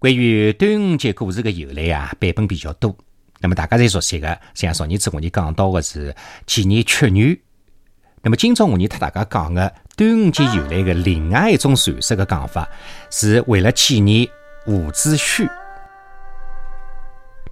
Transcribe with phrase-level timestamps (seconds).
[0.00, 2.96] 关于端午节故事的由来啊，版本比较多。
[3.40, 6.14] 那么大家侪熟悉的，像昨日子我们讲到的是
[6.46, 7.36] 纪念屈原。
[8.22, 12.68] 那么今朝我们和大家讲的端午节由来的另外一种传说的讲法，
[13.10, 14.28] 是为了纪念
[14.68, 15.50] 伍子胥。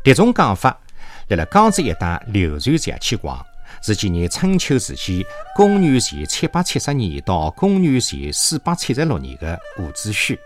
[0.04, 0.78] 这种讲法，
[1.26, 3.44] 辣辣江浙一带流传下去广，
[3.82, 5.26] 是纪念春秋时期
[5.56, 10.38] 公元前七百七十年到公元前四百七十六年的伍子胥。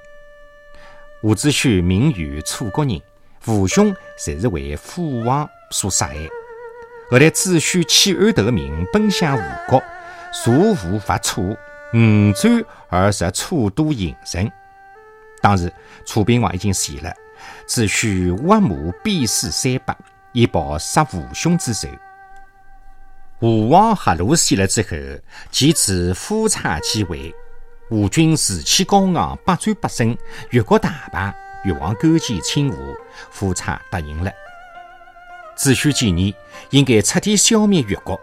[1.23, 2.98] 伍子胥名于楚国人，
[3.41, 6.15] 父兄侪是为父王所杀害。
[7.10, 9.83] 后来子胥弃暗投明，奔向吴国，
[10.33, 11.55] 坐吴伐楚，
[11.93, 14.51] 五战而入楚都郢城。
[15.43, 15.70] 当时
[16.06, 17.12] 楚平王已经死了，
[17.66, 19.95] 子胥挖墓鞭尸三百，
[20.32, 21.87] 以报杀父兄之仇。
[23.41, 24.96] 吴王阖庐死了之后，
[25.51, 27.34] 其子夫差继位。
[27.91, 30.17] 吴军士气高昂，百战百胜，
[30.51, 31.35] 越国大败。
[31.65, 32.97] 越王勾践请吴，
[33.30, 34.33] 夫差答应了。
[35.55, 36.35] 子胥建议
[36.71, 38.19] 应该彻底消灭越国，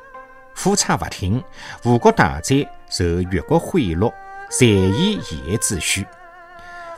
[0.56, 1.44] 夫差不听。
[1.84, 4.12] 吴国大灾，受越国贿赂，
[4.50, 6.04] 善意陷害子胥。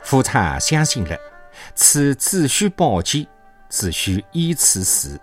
[0.02, 1.14] 夫差相信了，
[1.74, 3.26] 赐子胥宝剑，
[3.68, 5.20] 子胥依此死。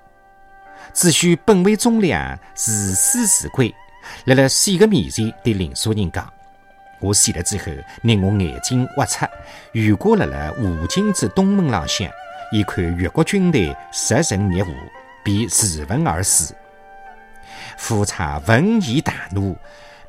[0.93, 3.73] 子胥本为忠良，自私自贵，
[4.25, 6.31] 辣辣死的面前对邻舍人讲。
[6.99, 7.65] 我死了之后，
[8.01, 9.25] 拿我眼睛挖出，
[9.71, 12.09] 如果辣辣吴境之东门浪向，
[12.51, 14.73] 一看越国军队十城灭吴，
[15.23, 16.55] 便自刎而死。
[17.77, 19.55] 夫差闻言大怒，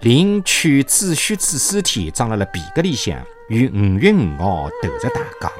[0.01, 5.53] 令取子胥之尸体装辣辣皮革里向，于五月五号投入大江。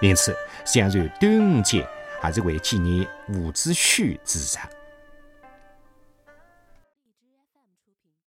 [0.00, 1.86] 因此，相传端午节
[2.20, 4.81] 还是为纪念伍子胥之日。